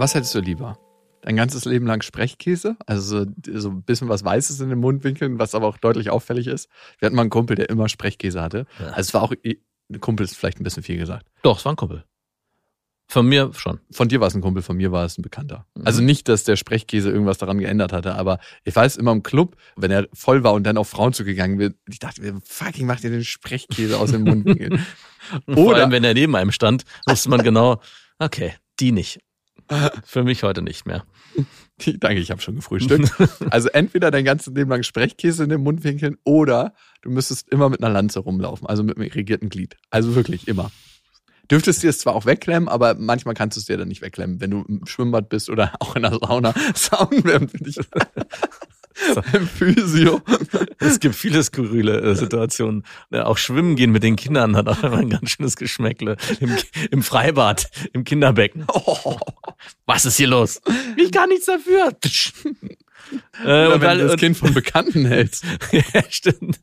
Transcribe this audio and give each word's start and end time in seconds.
Was 0.00 0.14
hättest 0.14 0.34
du 0.34 0.40
lieber? 0.40 0.78
Dein 1.20 1.36
ganzes 1.36 1.66
Leben 1.66 1.86
lang 1.86 2.00
Sprechkäse, 2.00 2.74
also 2.86 3.26
so, 3.26 3.30
so 3.52 3.68
ein 3.68 3.82
bisschen 3.82 4.08
was 4.08 4.24
Weißes 4.24 4.58
in 4.60 4.70
den 4.70 4.78
Mundwinkeln, 4.78 5.38
was 5.38 5.54
aber 5.54 5.66
auch 5.66 5.76
deutlich 5.76 6.08
auffällig 6.08 6.46
ist. 6.46 6.70
Wir 6.98 7.04
hatten 7.04 7.16
mal 7.16 7.20
einen 7.20 7.30
Kumpel, 7.30 7.54
der 7.54 7.68
immer 7.68 7.86
Sprechkäse 7.90 8.40
hatte. 8.40 8.64
Ja. 8.78 8.86
Also 8.86 9.00
es 9.00 9.12
war 9.12 9.22
auch, 9.22 9.34
ein 9.44 10.00
Kumpel 10.00 10.24
ist 10.24 10.38
vielleicht 10.38 10.58
ein 10.58 10.64
bisschen 10.64 10.82
viel 10.82 10.96
gesagt. 10.96 11.26
Doch, 11.42 11.58
es 11.58 11.66
war 11.66 11.74
ein 11.74 11.76
Kumpel. 11.76 12.06
Von 13.08 13.26
mir 13.26 13.50
schon. 13.52 13.78
Von 13.90 14.08
dir 14.08 14.20
war 14.20 14.28
es 14.28 14.34
ein 14.34 14.40
Kumpel, 14.40 14.62
von 14.62 14.78
mir 14.78 14.90
war 14.90 15.04
es 15.04 15.18
ein 15.18 15.22
Bekannter. 15.22 15.66
Mhm. 15.74 15.86
Also 15.86 16.00
nicht, 16.00 16.28
dass 16.28 16.44
der 16.44 16.56
Sprechkäse 16.56 17.10
irgendwas 17.10 17.36
daran 17.36 17.58
geändert 17.58 17.92
hatte, 17.92 18.14
aber 18.14 18.38
ich 18.64 18.74
weiß 18.74 18.96
immer 18.96 19.12
im 19.12 19.22
Club, 19.22 19.56
wenn 19.76 19.90
er 19.90 20.08
voll 20.14 20.44
war 20.44 20.54
und 20.54 20.64
dann 20.64 20.78
auf 20.78 20.88
Frauen 20.88 21.12
zugegangen 21.12 21.58
wird, 21.58 21.76
ich 21.86 21.98
dachte, 21.98 22.22
mir, 22.22 22.40
fucking 22.42 22.86
macht 22.86 23.04
ihr 23.04 23.10
den 23.10 23.24
Sprechkäse 23.24 23.98
aus 23.98 24.12
dem 24.12 24.24
Mundwinkel. 24.24 24.80
Und 25.44 25.54
vor 25.56 25.66
Oder- 25.66 25.76
allem, 25.82 25.90
wenn 25.90 26.04
er 26.04 26.14
neben 26.14 26.34
einem 26.36 26.52
stand, 26.52 26.84
wusste 27.06 27.28
man 27.28 27.42
genau, 27.42 27.82
okay, 28.18 28.54
die 28.78 28.92
nicht. 28.92 29.20
Für 30.04 30.24
mich 30.24 30.42
heute 30.42 30.62
nicht 30.62 30.86
mehr. 30.86 31.04
Danke, 31.78 32.20
ich 32.20 32.30
habe 32.30 32.40
schon 32.40 32.56
gefrühstückt. 32.56 33.12
Also 33.50 33.68
entweder 33.68 34.10
dein 34.10 34.24
ganzes 34.24 34.54
Leben 34.54 34.70
lang 34.70 34.82
Sprechkäse 34.82 35.44
in 35.44 35.50
den 35.50 35.62
Mundwinkeln 35.62 36.16
oder 36.24 36.74
du 37.02 37.10
müsstest 37.10 37.48
immer 37.48 37.68
mit 37.68 37.82
einer 37.82 37.92
Lanze 37.92 38.20
rumlaufen, 38.20 38.66
also 38.66 38.82
mit 38.82 38.96
einem 38.96 39.06
irrigierten 39.06 39.48
Glied. 39.48 39.76
Also 39.90 40.14
wirklich 40.14 40.46
immer. 40.46 40.70
Dürftest 41.50 41.82
dir 41.82 41.90
es 41.90 41.98
zwar 41.98 42.14
auch 42.14 42.26
wegklemmen, 42.26 42.68
aber 42.68 42.94
manchmal 42.94 43.34
kannst 43.34 43.56
du 43.56 43.60
es 43.60 43.66
dir 43.66 43.76
dann 43.76 43.88
nicht 43.88 44.02
wegklemmen, 44.02 44.40
wenn 44.40 44.50
du 44.50 44.64
im 44.68 44.86
Schwimmbad 44.86 45.28
bist 45.28 45.50
oder 45.50 45.72
auch 45.80 45.96
in 45.96 46.02
der 46.02 46.12
Sauna. 46.12 46.54
Sauen 46.74 47.24
werden 47.24 47.48
für 47.48 47.58
dich 47.58 47.76
im 49.16 49.46
Physio. 49.46 50.20
Es 50.78 51.00
gibt 51.00 51.14
viele 51.14 51.42
skurrile 51.42 52.00
äh, 52.00 52.14
Situationen. 52.14 52.84
Ja, 53.10 53.26
auch 53.26 53.38
Schwimmen 53.38 53.76
gehen 53.76 53.92
mit 53.92 54.02
den 54.02 54.16
Kindern 54.16 54.56
hat 54.56 54.68
auch 54.68 54.82
immer 54.82 54.98
ein 54.98 55.10
ganz 55.10 55.30
schönes 55.30 55.56
Geschmäckle. 55.56 56.16
Im, 56.40 56.56
Im 56.90 57.02
Freibad, 57.02 57.70
im 57.92 58.04
Kinderbecken. 58.04 58.64
Oh. 58.72 59.18
Was 59.86 60.04
ist 60.04 60.16
hier 60.16 60.28
los? 60.28 60.60
Ich 60.96 61.10
kann 61.12 61.28
nichts 61.28 61.46
dafür. 61.46 61.96
äh, 63.44 63.66
und 63.66 63.80
wenn 63.80 63.80
weil, 63.82 63.98
du 63.98 64.06
das 64.08 64.16
Kind 64.16 64.36
von 64.36 64.54
Bekannten 64.54 65.06
hältst. 65.06 65.44
ja, 65.72 66.02
stimmt. 66.08 66.60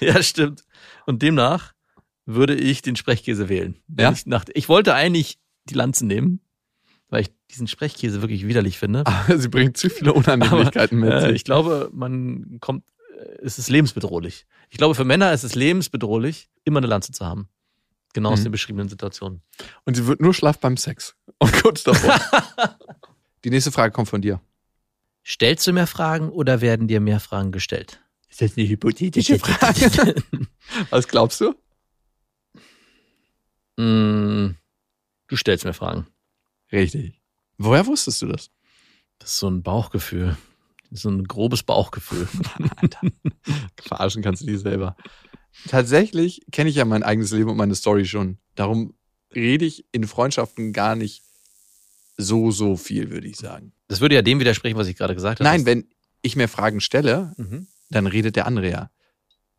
Ja, 0.00 0.22
stimmt. 0.22 0.64
Und 1.06 1.22
demnach 1.22 1.74
würde 2.26 2.54
ich 2.54 2.82
den 2.82 2.96
Sprechkäse 2.96 3.48
wählen. 3.48 3.76
Ja? 3.98 4.12
Ich, 4.12 4.26
nach, 4.26 4.44
ich 4.54 4.68
wollte 4.68 4.94
eigentlich 4.94 5.38
die 5.66 5.74
Lanze 5.74 6.06
nehmen, 6.06 6.40
weil 7.08 7.22
ich 7.22 7.30
diesen 7.54 7.66
Sprechkäse 7.68 8.20
wirklich 8.20 8.46
widerlich 8.46 8.78
finde. 8.78 9.00
Aber 9.06 9.38
sie 9.38 9.48
bringt 9.48 9.76
zu 9.76 9.88
viele 9.88 10.12
Unannehmlichkeiten 10.12 10.98
mit 10.98 11.12
Äh, 11.12 11.20
sich. 11.20 11.32
ich 11.36 11.44
glaube, 11.44 11.88
man 11.92 12.58
kommt, 12.60 12.84
äh, 13.18 13.38
es 13.42 13.58
ist 13.58 13.70
lebensbedrohlich. 13.70 14.46
Ich 14.70 14.76
glaube, 14.78 14.94
für 14.94 15.04
Männer 15.04 15.32
ist 15.32 15.44
es 15.44 15.54
lebensbedrohlich, 15.54 16.48
immer 16.64 16.78
eine 16.78 16.86
Lanze 16.88 17.12
zu 17.12 17.24
haben. 17.24 17.48
Genau 18.12 18.30
aus 18.30 18.40
Mhm. 18.40 18.44
den 18.44 18.52
beschriebenen 18.52 18.88
Situationen. 18.88 19.42
Und 19.84 19.94
sie 19.96 20.06
wird 20.06 20.20
nur 20.20 20.34
schlaff 20.34 20.58
beim 20.60 20.76
Sex. 20.76 21.16
Und 21.38 21.52
kurz 21.62 21.82
davor. 21.82 22.14
Die 23.44 23.50
nächste 23.50 23.72
Frage 23.72 23.92
kommt 23.92 24.08
von 24.08 24.22
dir. 24.22 24.40
Stellst 25.26 25.66
du 25.66 25.72
mehr 25.72 25.86
Fragen 25.86 26.28
oder 26.30 26.60
werden 26.60 26.86
dir 26.86 27.00
mehr 27.00 27.18
Fragen 27.20 27.50
gestellt? 27.50 28.00
Ist 28.30 28.40
das 28.40 28.56
eine 28.56 28.68
hypothetische 28.68 29.38
Frage? 29.38 30.14
Was 30.90 31.08
glaubst 31.08 31.40
du? 31.40 31.54
Mm, 33.76 34.54
du 35.28 35.36
stellst 35.36 35.64
mir 35.64 35.72
Fragen. 35.74 36.06
Richtig. 36.72 37.20
Woher 37.58 37.86
wusstest 37.86 38.22
du 38.22 38.26
das? 38.26 38.50
Das 39.18 39.30
ist 39.32 39.38
so 39.38 39.48
ein 39.48 39.62
Bauchgefühl. 39.62 40.36
Das 40.90 40.98
ist 40.98 41.02
so 41.02 41.10
ein 41.10 41.24
grobes 41.24 41.62
Bauchgefühl. 41.62 42.28
Verarschen 43.82 44.22
kannst 44.22 44.42
du 44.42 44.46
dich 44.46 44.60
selber. 44.60 44.96
Tatsächlich 45.68 46.42
kenne 46.52 46.70
ich 46.70 46.76
ja 46.76 46.84
mein 46.84 47.02
eigenes 47.02 47.30
Leben 47.30 47.50
und 47.50 47.56
meine 47.56 47.74
Story 47.74 48.04
schon. 48.06 48.38
Darum 48.54 48.94
rede 49.34 49.64
ich 49.64 49.84
in 49.92 50.06
Freundschaften 50.06 50.72
gar 50.72 50.96
nicht 50.96 51.22
so, 52.16 52.50
so 52.50 52.76
viel, 52.76 53.10
würde 53.10 53.26
ich 53.26 53.36
sagen. 53.36 53.72
Das 53.88 54.00
würde 54.00 54.14
ja 54.14 54.22
dem 54.22 54.40
widersprechen, 54.40 54.76
was 54.76 54.86
ich 54.88 54.96
gerade 54.96 55.14
gesagt 55.14 55.40
habe. 55.40 55.48
Nein, 55.48 55.66
wenn 55.66 55.88
ich 56.22 56.36
mir 56.36 56.48
Fragen 56.48 56.80
stelle, 56.80 57.34
Mhm. 57.36 57.66
dann 57.90 58.06
redet 58.06 58.36
der 58.36 58.46
andere 58.46 58.70
ja. 58.70 58.90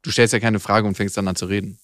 Du 0.01 0.11
stellst 0.11 0.33
ja 0.33 0.39
keine 0.39 0.59
Frage 0.59 0.87
und 0.87 0.95
fängst 0.95 1.17
dann 1.17 1.27
an 1.27 1.35
zu 1.35 1.45
reden. 1.47 1.79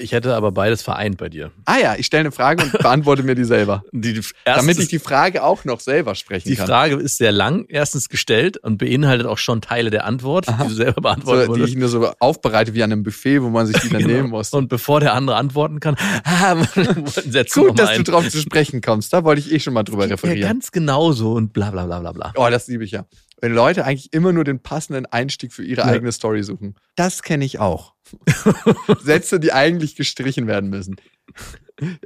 Ich 0.00 0.10
hätte 0.10 0.34
aber 0.34 0.50
beides 0.50 0.82
vereint 0.82 1.16
bei 1.16 1.28
dir. 1.28 1.52
Ah 1.64 1.76
ja, 1.80 1.94
ich 1.96 2.06
stelle 2.06 2.22
eine 2.22 2.32
Frage 2.32 2.64
und 2.64 2.72
beantworte 2.78 3.22
mir 3.22 3.36
die 3.36 3.44
selber. 3.44 3.84
Die, 3.92 4.14
die, 4.14 4.20
Damit 4.44 4.80
ich 4.80 4.88
die 4.88 4.98
Frage 4.98 5.44
auch 5.44 5.64
noch 5.64 5.78
selber 5.78 6.16
sprechen 6.16 6.48
Die 6.48 6.56
kann. 6.56 6.66
Frage 6.66 6.96
ist 6.96 7.18
sehr 7.18 7.30
lang, 7.30 7.66
erstens 7.68 8.08
gestellt 8.08 8.56
und 8.56 8.78
beinhaltet 8.78 9.28
auch 9.28 9.38
schon 9.38 9.60
Teile 9.60 9.90
der 9.90 10.04
Antwort, 10.04 10.48
Aha. 10.48 10.64
die 10.64 10.70
du 10.70 10.74
selber 10.74 11.00
beantworten 11.02 11.46
so, 11.46 11.52
die 11.54 11.60
würdest. 11.60 11.74
ich 11.74 11.78
nur 11.78 11.88
so 11.88 12.10
aufbereite 12.18 12.74
wie 12.74 12.82
an 12.82 12.90
einem 12.90 13.04
Buffet, 13.04 13.42
wo 13.42 13.48
man 13.48 13.66
sich 13.68 13.76
die 13.78 13.88
dann 13.88 14.02
Genau. 14.02 14.12
nehmen 14.14 14.30
muss. 14.30 14.52
Und 14.52 14.68
bevor 14.68 14.98
der 14.98 15.14
andere 15.14 15.36
antworten 15.36 15.78
kann, 15.78 15.94
ah, 16.24 16.56
setzen 17.06 17.62
Gut, 17.62 17.78
dass 17.78 17.90
mal 17.90 17.94
du 17.94 18.00
ein. 18.00 18.04
drauf 18.04 18.28
zu 18.28 18.40
sprechen 18.40 18.80
kommst. 18.80 19.12
Da 19.12 19.22
wollte 19.22 19.40
ich 19.40 19.52
eh 19.52 19.60
schon 19.60 19.72
mal 19.72 19.84
drüber 19.84 20.06
Ja, 20.06 20.10
referieren. 20.14 20.48
ganz 20.48 20.72
genauso 20.72 21.32
und 21.34 21.52
bla 21.52 21.70
bla 21.70 21.86
bla 21.86 22.00
bla 22.00 22.10
bla. 22.10 22.32
Oh, 22.36 22.48
das 22.50 22.66
liebe 22.66 22.82
ich 22.84 22.90
ja. 22.90 23.04
Wenn 23.40 23.52
Leute 23.52 23.84
eigentlich 23.84 24.12
immer 24.12 24.32
nur 24.32 24.44
den 24.44 24.60
passenden 24.60 25.04
Einstieg 25.06 25.52
für 25.52 25.62
ihre 25.64 25.82
Ja. 25.82 25.86
eigene 25.88 26.10
Story 26.12 26.42
suchen. 26.42 26.74
Das 26.94 27.22
kenne 27.22 27.44
ich 27.44 27.58
auch. 27.58 27.94
Sätze, 29.02 29.40
die 29.40 29.52
eigentlich 29.52 29.96
gestrichen 29.96 30.46
werden 30.46 30.70
müssen. 30.70 30.96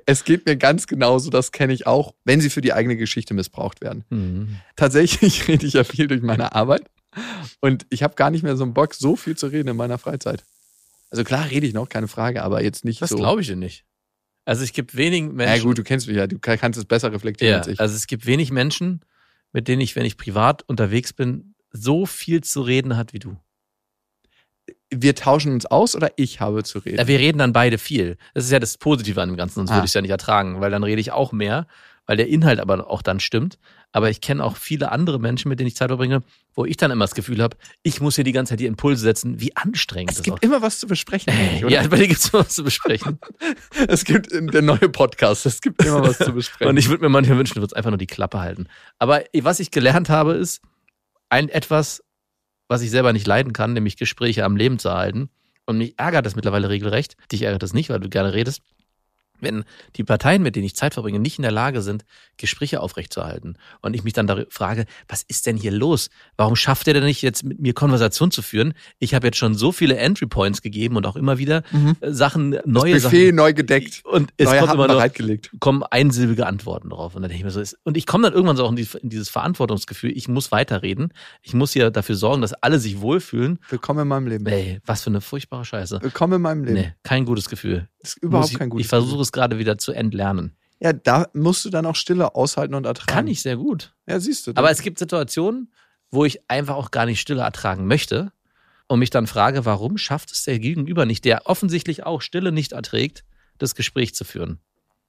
Es 0.07 0.25
geht 0.25 0.47
mir 0.47 0.57
ganz 0.57 0.87
genauso, 0.87 1.31
das 1.31 1.53
kenne 1.53 1.73
ich 1.73 1.87
auch, 1.87 2.15
wenn 2.25 2.41
sie 2.41 2.51
für 2.51 2.61
die 2.61 2.73
eigene 2.73 2.97
Geschichte 2.97 3.35
missbraucht 3.35 3.81
werden. 3.81 4.05
Mhm. 4.11 4.57
Tatsächlich 4.77 5.47
rede 5.49 5.67
ich 5.67 5.75
ja 5.75 5.85
viel 5.85 6.09
durch 6.09 6.23
meine 6.23 6.55
Arbeit 6.55 6.91
und 7.61 7.87
ich 7.91 8.03
habe 8.03 8.15
gar 8.17 8.31
nicht 8.31 8.43
mehr 8.43 8.57
so 8.57 8.65
einen 8.65 8.75
Bock, 8.75 8.95
so 8.95 9.15
viel 9.15 9.37
zu 9.37 9.47
reden 9.47 9.69
in 9.69 9.77
meiner 9.77 9.99
Freizeit. 9.99 10.45
Also 11.11 11.23
klar 11.25 11.49
rede 11.51 11.67
ich 11.67 11.75
noch, 11.75 11.89
keine 11.89 12.09
Frage, 12.09 12.43
aber 12.43 12.63
jetzt 12.63 12.85
nicht 12.85 13.01
Das 13.03 13.11
so. 13.11 13.17
glaube 13.17 13.41
ich 13.43 13.47
dir 13.47 13.57
nicht. 13.57 13.85
Also 14.45 14.65
es 14.65 14.73
gibt 14.73 14.97
wenig 14.97 15.23
Menschen. 15.31 15.57
Ja 15.57 15.63
gut, 15.63 15.79
du 15.79 15.85
kennst 15.85 16.09
mich 16.09 16.17
ja, 16.17 16.27
du 16.27 16.39
kannst 16.41 16.79
es 16.79 16.85
besser 16.85 17.13
reflektieren 17.13 17.53
ja, 17.53 17.59
als 17.59 17.69
ich. 17.69 17.79
also 17.81 17.95
es 17.95 18.07
gibt 18.09 18.27
wenig 18.27 18.51
Menschen, 18.51 19.03
mit 19.53 19.69
denen 19.69 19.81
ich, 19.81 19.97
wenn 19.97 20.07
ich 20.07 20.17
privat 20.17 20.63
unterwegs 20.69 21.13
bin, 21.13 21.55
so 21.73 22.07
viel 22.07 22.43
zu 22.43 22.63
reden 22.63 22.97
hat 22.97 23.13
wie 23.13 23.19
du. 23.19 23.37
Wir 24.93 25.15
tauschen 25.15 25.53
uns 25.53 25.67
aus 25.67 25.95
oder 25.95 26.11
ich 26.17 26.41
habe 26.41 26.63
zu 26.65 26.79
reden? 26.81 26.99
Ja, 26.99 27.07
wir 27.07 27.19
reden 27.19 27.39
dann 27.39 27.53
beide 27.53 27.79
viel. 27.79 28.17
Das 28.35 28.45
ist 28.45 28.51
ja 28.51 28.59
das 28.59 28.77
Positive 28.79 29.21
an 29.23 29.29
dem 29.31 29.37
Ganzen, 29.37 29.55
sonst 29.57 29.71
Ah. 29.71 29.75
würde 29.75 29.85
ich 29.85 29.91
es 29.91 29.95
ja 29.95 30.03
nicht 30.03 30.11
ertragen, 30.11 30.61
weil 30.61 30.71
dann 30.71 30.83
rede 30.85 31.01
ich 31.01 31.13
auch 31.13 31.33
mehr, 31.33 31.67
weil 32.07 32.17
der 32.17 32.29
Inhalt 32.29 32.59
aber 32.61 32.91
auch 32.91 33.03
dann 33.03 33.21
stimmt. 33.21 33.59
Aber 33.93 34.09
ich 34.09 34.21
kenne 34.21 34.45
auch 34.45 34.57
viele 34.57 34.93
andere 34.93 35.19
Menschen, 35.19 35.49
mit 35.49 35.59
denen 35.59 35.67
ich 35.67 35.75
Zeit 35.75 35.89
verbringe, 35.89 36.23
wo 36.55 36.65
ich 36.65 36.77
dann 36.77 36.93
immer 36.93 37.03
das 37.05 37.17
Gefühl 37.17 37.43
habe, 37.43 37.57
ich 37.83 38.01
muss 38.01 38.15
hier 38.15 38.23
die 38.23 38.31
ganze 38.31 38.51
Zeit 38.53 38.61
die 38.61 38.67
Impulse 38.67 39.03
setzen, 39.03 39.41
wie 39.41 39.57
anstrengend 39.57 40.11
Es 40.13 40.19
das 40.19 40.25
gibt 40.25 40.37
auch 40.39 40.43
immer 40.43 40.63
was 40.63 40.79
zu 40.79 40.87
besprechen. 40.87 41.33
oder? 41.59 41.71
Ja, 41.71 41.87
bei 41.89 41.97
dir 41.97 42.07
gibt 42.07 42.21
es 42.21 42.33
was 42.33 42.51
zu 42.51 42.63
besprechen. 42.63 43.19
Es 43.89 44.05
gibt 44.05 44.29
der 44.33 44.63
neue 44.63 44.89
Podcast, 44.91 45.45
es 45.47 45.61
gibt 45.61 45.85
immer 45.85 46.03
was 46.03 46.19
zu 46.19 46.33
besprechen. 46.33 46.69
Und 46.71 46.77
ich 46.77 46.89
würde 46.89 47.03
mir 47.03 47.09
manchmal 47.09 47.39
wünschen, 47.39 47.55
du 47.55 47.61
würdest 47.63 47.77
einfach 47.77 47.91
nur 47.91 47.99
die 47.99 48.07
Klappe 48.07 48.39
halten. 48.39 48.69
Aber 49.01 49.23
was 49.41 49.59
ich 49.59 49.71
gelernt 49.73 50.09
habe, 50.09 50.35
ist 50.35 50.61
ein 51.29 51.49
etwas, 51.49 52.03
was 52.71 52.83
ich 52.83 52.91
selber 52.91 53.13
nicht 53.13 53.27
leiden 53.27 53.53
kann, 53.53 53.73
nämlich 53.73 53.97
Gespräche 53.97 54.45
am 54.45 54.57
Leben 54.57 54.79
zu 54.79 54.89
erhalten. 54.89 55.29
Und 55.67 55.79
mich 55.79 55.99
ärgert 55.99 56.25
das 56.25 56.37
mittlerweile 56.37 56.69
regelrecht. 56.69 57.17
Dich 57.33 57.43
ärgert 57.43 57.65
das 57.65 57.75
nicht, 57.75 57.91
weil 57.91 57.99
du 57.99 58.09
gerne 58.09 58.33
redest. 58.33 58.63
Wenn 59.41 59.65
die 59.97 60.05
Parteien, 60.05 60.43
mit 60.43 60.57
denen 60.57 60.67
ich 60.67 60.75
Zeit 60.77 60.95
verbringe, 60.95 61.19
nicht 61.19 61.39
in 61.39 61.43
der 61.43 61.51
Lage 61.53 61.83
sind, 61.83 62.05
Gespräche 62.37 62.81
aufrechtzuerhalten 62.81 63.57
und 63.83 63.95
ich 63.95 64.05
mich 64.05 64.13
dann 64.13 64.27
darüber 64.27 64.51
frage, 64.51 64.87
was 65.09 65.23
ist 65.23 65.47
denn 65.47 65.57
hier 65.57 65.73
los? 65.73 66.09
Warum 66.37 66.57
schafft 66.57 66.87
er 66.89 66.95
denn 66.95 67.05
nicht 67.05 67.23
jetzt 67.23 67.45
mit 67.45 67.61
mir 67.61 67.75
Konversation 67.75 68.31
zu 68.31 68.43
führen? 68.43 68.75
Ich 68.99 69.15
habe 69.15 69.27
jetzt 69.27 69.37
schon 69.39 69.55
so 69.55 69.73
viele 69.73 69.97
Entry 69.97 70.27
Points 70.27 70.63
gegeben 70.63 70.97
und 70.97 71.07
auch 71.07 71.17
immer 71.17 71.39
wieder 71.39 71.63
Mhm. 71.73 71.97
äh, 72.01 72.13
Sachen, 72.13 72.59
neue 72.65 72.95
Buffet 73.01 73.27
Sachen. 73.27 73.35
neu 73.35 73.53
gedeckt, 73.53 74.03
Und 74.05 74.31
es 74.37 74.47
kommt 74.49 74.73
immer 74.75 74.89
noch, 74.89 75.05
kommen 75.61 75.83
einsilbige 75.83 76.47
Antworten 76.47 76.91
drauf. 76.91 77.15
Und 77.15 77.23
dann 77.23 77.31
denke 77.31 77.47
ich 77.49 77.55
mir 77.55 77.65
so, 77.65 77.77
und 77.85 77.97
ich 77.97 78.07
komme 78.07 78.25
dann 78.25 78.33
irgendwann 78.33 78.57
so 78.57 78.65
auch 78.65 78.71
in 78.73 79.09
dieses 79.09 79.29
Verantwortungsgefühl, 79.29 80.17
ich 80.17 80.29
muss 80.29 80.53
weiterreden. 80.53 81.13
Ich 81.43 81.55
muss 81.55 81.73
hier 81.73 81.91
dafür 81.91 82.15
sorgen, 82.17 82.43
dass 82.43 82.53
alle 82.55 82.79
sich 82.79 83.01
wohlfühlen. 83.01 83.59
Willkommen 83.69 84.01
in 84.01 84.09
meinem 84.09 84.27
Leben. 84.27 84.47
Ey, 84.47 84.81
was 84.87 85.03
für 85.03 85.11
eine 85.11 85.21
furchtbare 85.21 85.65
Scheiße. 85.65 86.01
Willkommen 86.03 86.35
in 86.35 86.43
meinem 86.43 86.65
Leben. 86.65 86.75
Nee, 86.81 86.95
kein 87.03 87.25
gutes 87.25 87.49
Gefühl. 87.49 87.89
Das 88.01 88.11
ist 88.11 88.23
überhaupt 88.23 88.53
ich, 88.53 88.59
kein 88.59 88.71
gutes 88.71 88.87
Ich 88.87 88.89
versuche 88.89 89.23
es 89.23 89.33
gerade 89.33 89.59
wieder 89.59 89.79
zu 89.79 89.93
entlernen. 89.93 90.57
Ja, 90.81 90.93
da 90.95 91.29
musst 91.35 91.65
du 91.65 91.71
dann 91.71 91.85
auch 91.85 91.97
Stille 91.97 92.35
aushalten 92.35 92.75
und 92.75 92.87
ertragen. 92.87 93.15
Kann 93.15 93.27
ich 93.27 93.43
sehr 93.43 93.57
gut. 93.57 93.95
Ja, 94.07 94.19
siehst 94.19 94.47
du. 94.47 94.53
Aber 94.55 94.71
es 94.71 94.81
gibt 94.81 94.99
Situationen, 94.99 95.73
wo 96.11 96.25
ich 96.25 96.41
einfach 96.49 96.77
auch 96.77 96.91
gar 96.91 97.07
nicht 97.07 97.21
Stille 97.21 97.43
ertragen 97.43 97.87
möchte 97.87 98.33
und 98.89 98.99
mich 98.99 99.11
dann 99.11 99.27
frage, 99.27 99.67
warum 99.67 99.99
schafft 99.99 100.33
es 100.33 100.45
der 100.45 100.59
Gegenüber 100.59 101.05
nicht, 101.05 101.25
der 101.25 101.47
offensichtlich 101.47 102.05
auch 102.05 102.23
Stille 102.23 102.51
nicht 102.51 102.73
erträgt, 102.73 103.25
das 103.59 103.75
Gespräch 103.75 104.15
zu 104.15 104.25
führen? 104.25 104.61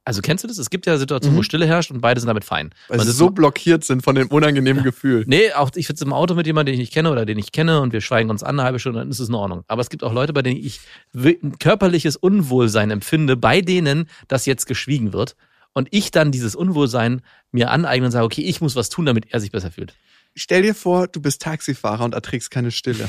Also 0.04 0.22
kennst 0.22 0.44
du 0.44 0.48
das? 0.48 0.58
Es 0.58 0.72
gibt 0.72 0.88
ja 0.88 0.98
Situationen, 0.98 1.36
wo 1.36 1.42
Mhm. 1.42 1.44
Stille 1.44 1.68
herrscht 1.68 1.92
und 1.92 2.02
beide 2.02 2.20
sind 2.20 2.28
damit 2.28 2.44
fein. 2.44 2.72
weil 2.88 3.00
sie 3.02 3.12
so 3.12 3.30
blockiert 3.30 3.84
sind 3.84 4.02
von 4.02 4.16
dem 4.16 4.30
unangenehmen 4.30 4.84
Gefühl. 4.84 5.24
Nee, 5.28 5.54
auch 5.54 5.70
ich 5.76 5.86
sitze 5.86 6.06
im 6.06 6.12
Auto 6.14 6.34
mit 6.34 6.48
jemandem, 6.48 6.74
den 6.74 6.82
ich 6.82 6.88
nicht 6.88 6.94
kenne 6.94 7.12
oder 7.12 7.24
den 7.26 7.38
ich 7.38 7.52
kenne 7.52 7.82
und 7.82 7.94
wir 7.94 8.02
schweigen 8.02 8.32
uns 8.32 8.42
an 8.42 8.56
eine 8.60 8.64
halbe 8.64 8.80
Stunde, 8.80 9.00
dann 9.00 9.12
ist 9.12 9.20
es 9.20 9.30
in 9.30 9.36
Ordnung. 9.36 9.64
Aber 9.68 9.82
es 9.82 9.90
gibt 9.90 10.04
auch 10.04 10.12
Leute, 10.14 10.34
bei 10.34 10.42
denen 10.42 10.58
ich 10.58 10.80
ein 11.14 11.60
körperliches 11.60 12.16
Unwohlsein 12.16 12.90
empfinde, 12.90 13.38
bei 13.38 13.62
denen 13.62 14.10
das 14.28 14.48
jetzt 14.48 14.66
geschwiegen 14.66 15.14
wird. 15.14 15.36
Und 15.74 15.88
ich 15.92 16.10
dann 16.12 16.32
dieses 16.32 16.56
Unwohlsein 16.56 17.22
mir 17.52 17.70
aneigne 17.70 18.08
und 18.08 18.12
sage, 18.12 18.26
okay, 18.26 18.42
ich 18.42 18.60
muss 18.60 18.76
was 18.76 18.90
tun, 18.90 19.06
damit 19.06 19.28
er 19.32 19.40
sich 19.40 19.52
besser 19.52 19.72
fühlt. 19.72 19.94
Stell 20.36 20.64
dir 20.64 20.74
vor, 20.74 21.08
du 21.08 21.22
bist 21.22 21.42
Taxifahrer 21.44 22.04
und 22.06 22.14
erträgst 22.16 22.50
keine 22.52 22.72
Stille. 22.72 23.08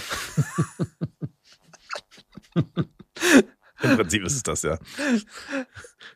Im 3.82 3.96
Prinzip 3.96 4.25
ist 4.25 4.34
es 4.34 4.43
das, 4.43 4.62
ja. 4.62 4.79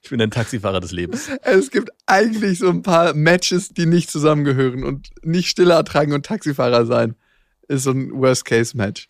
Ich 0.02 0.10
bin 0.10 0.20
ein 0.20 0.30
Taxifahrer 0.30 0.80
des 0.80 0.92
Lebens. 0.92 1.28
Es 1.42 1.70
gibt 1.70 1.90
eigentlich 2.06 2.58
so 2.58 2.68
ein 2.68 2.82
paar 2.82 3.14
Matches, 3.14 3.70
die 3.70 3.86
nicht 3.86 4.10
zusammengehören 4.10 4.84
und 4.84 5.10
nicht 5.22 5.48
Stille 5.48 5.74
ertragen 5.74 6.12
und 6.12 6.26
Taxifahrer 6.26 6.86
sein. 6.86 7.16
Ist 7.68 7.84
so 7.84 7.90
ein 7.90 8.12
Worst-Case-Match. 8.12 9.08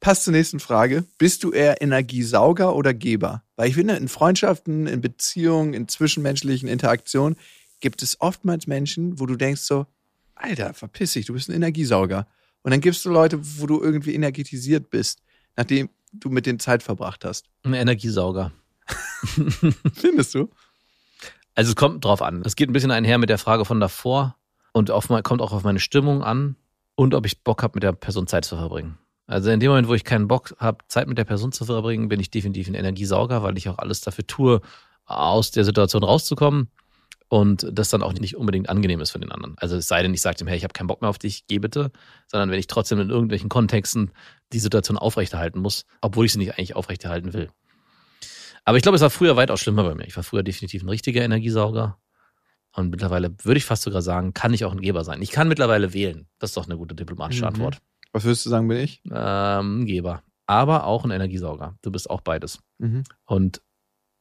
Passt 0.00 0.24
zur 0.24 0.32
nächsten 0.32 0.60
Frage. 0.60 1.04
Bist 1.18 1.44
du 1.44 1.52
eher 1.52 1.82
Energiesauger 1.82 2.74
oder 2.74 2.94
Geber? 2.94 3.44
Weil 3.56 3.68
ich 3.68 3.74
finde, 3.74 3.94
in 3.96 4.08
Freundschaften, 4.08 4.86
in 4.86 5.00
Beziehungen, 5.00 5.74
in 5.74 5.88
zwischenmenschlichen 5.88 6.68
Interaktionen 6.68 7.36
gibt 7.80 8.02
es 8.02 8.20
oftmals 8.20 8.66
Menschen, 8.66 9.20
wo 9.20 9.26
du 9.26 9.36
denkst 9.36 9.62
so, 9.62 9.86
Alter, 10.34 10.72
verpiss 10.72 11.12
dich, 11.12 11.26
du 11.26 11.34
bist 11.34 11.50
ein 11.50 11.54
Energiesauger. 11.54 12.26
Und 12.62 12.70
dann 12.70 12.80
gibst 12.80 13.04
du 13.04 13.10
Leute, 13.10 13.40
wo 13.58 13.66
du 13.66 13.82
irgendwie 13.82 14.14
energetisiert 14.14 14.90
bist, 14.90 15.20
nachdem 15.56 15.90
du 16.12 16.30
mit 16.30 16.46
denen 16.46 16.58
Zeit 16.58 16.82
verbracht 16.82 17.24
hast. 17.24 17.46
Ein 17.62 17.74
Energiesauger. 17.74 18.52
Findest 19.94 20.34
du? 20.34 20.50
Also 21.54 21.70
es 21.70 21.76
kommt 21.76 22.04
drauf 22.04 22.22
an. 22.22 22.42
Es 22.44 22.56
geht 22.56 22.68
ein 22.68 22.72
bisschen 22.72 22.90
einher 22.90 23.18
mit 23.18 23.28
der 23.28 23.38
Frage 23.38 23.64
von 23.64 23.80
davor 23.80 24.36
und 24.72 24.90
auf, 24.90 25.08
kommt 25.08 25.42
auch 25.42 25.52
auf 25.52 25.62
meine 25.62 25.80
Stimmung 25.80 26.22
an 26.22 26.56
und 26.94 27.14
ob 27.14 27.26
ich 27.26 27.42
Bock 27.42 27.62
habe, 27.62 27.72
mit 27.74 27.82
der 27.82 27.92
Person 27.92 28.26
Zeit 28.26 28.44
zu 28.44 28.56
verbringen. 28.56 28.98
Also 29.26 29.50
in 29.50 29.60
dem 29.60 29.70
Moment, 29.70 29.88
wo 29.88 29.94
ich 29.94 30.04
keinen 30.04 30.26
Bock 30.26 30.56
habe, 30.58 30.78
Zeit 30.88 31.06
mit 31.06 31.18
der 31.18 31.24
Person 31.24 31.52
zu 31.52 31.64
verbringen, 31.64 32.08
bin 32.08 32.18
ich 32.18 32.30
definitiv 32.30 32.68
ein 32.68 32.74
Energiesauger, 32.74 33.42
weil 33.42 33.56
ich 33.56 33.68
auch 33.68 33.78
alles 33.78 34.00
dafür 34.00 34.26
tue, 34.26 34.60
aus 35.06 35.50
der 35.50 35.64
Situation 35.64 36.02
rauszukommen 36.02 36.68
und 37.30 37.64
das 37.72 37.90
dann 37.90 38.02
auch 38.02 38.12
nicht 38.12 38.36
unbedingt 38.36 38.68
angenehm 38.68 39.00
ist 39.00 39.12
für 39.12 39.20
den 39.20 39.30
anderen. 39.30 39.54
Also 39.56 39.76
es 39.76 39.86
sei 39.86 40.02
denn, 40.02 40.12
ich 40.12 40.20
sage 40.20 40.38
dem, 40.38 40.48
hey, 40.48 40.56
ich 40.56 40.64
habe 40.64 40.72
keinen 40.72 40.88
Bock 40.88 41.00
mehr 41.00 41.08
auf 41.08 41.18
dich, 41.18 41.46
geh 41.46 41.60
bitte, 41.60 41.92
sondern 42.26 42.50
wenn 42.50 42.58
ich 42.58 42.66
trotzdem 42.66 42.98
in 42.98 43.08
irgendwelchen 43.08 43.48
Kontexten 43.48 44.10
die 44.52 44.58
Situation 44.58 44.98
aufrechterhalten 44.98 45.60
muss, 45.60 45.86
obwohl 46.00 46.26
ich 46.26 46.32
sie 46.32 46.38
nicht 46.38 46.58
eigentlich 46.58 46.74
aufrechterhalten 46.74 47.32
will. 47.32 47.48
Aber 48.64 48.76
ich 48.76 48.82
glaube, 48.82 48.96
es 48.96 49.02
war 49.02 49.10
früher 49.10 49.36
weitaus 49.36 49.60
schlimmer 49.60 49.84
bei 49.84 49.94
mir. 49.94 50.08
Ich 50.08 50.16
war 50.16 50.24
früher 50.24 50.42
definitiv 50.42 50.82
ein 50.82 50.88
richtiger 50.88 51.22
Energiesauger. 51.22 51.98
Und 52.74 52.90
mittlerweile 52.90 53.32
würde 53.44 53.58
ich 53.58 53.64
fast 53.64 53.84
sogar 53.84 54.02
sagen, 54.02 54.34
kann 54.34 54.52
ich 54.52 54.64
auch 54.64 54.72
ein 54.72 54.80
Geber 54.80 55.04
sein. 55.04 55.22
Ich 55.22 55.30
kann 55.30 55.46
mittlerweile 55.46 55.94
wählen. 55.94 56.26
Das 56.40 56.50
ist 56.50 56.56
doch 56.56 56.66
eine 56.66 56.76
gute 56.76 56.96
diplomatische 56.96 57.42
mhm. 57.42 57.48
Antwort. 57.48 57.78
Was 58.12 58.24
würdest 58.24 58.44
du 58.44 58.50
sagen, 58.50 58.66
bin 58.66 58.78
ich? 58.78 59.02
Ähm, 59.08 59.82
ein 59.82 59.86
Geber. 59.86 60.24
Aber 60.46 60.84
auch 60.84 61.04
ein 61.04 61.12
Energiesauger. 61.12 61.78
Du 61.80 61.92
bist 61.92 62.10
auch 62.10 62.22
beides. 62.22 62.58
Mhm. 62.78 63.04
Und 63.24 63.62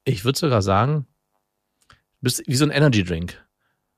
ich 0.05 0.25
würde 0.25 0.37
sogar 0.37 0.61
sagen, 0.61 1.07
bist 2.21 2.43
wie 2.47 2.55
so 2.55 2.65
ein 2.65 2.71
Energy 2.71 3.03
Drink. 3.03 3.43